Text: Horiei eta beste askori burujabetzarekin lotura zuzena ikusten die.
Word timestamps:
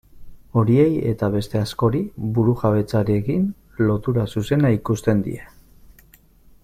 Horiei 0.61 0.93
eta 1.09 1.27
beste 1.35 1.59
askori 1.65 2.01
burujabetzarekin 2.37 3.45
lotura 3.91 4.27
zuzena 4.37 4.73
ikusten 4.79 5.23
die. 5.29 5.47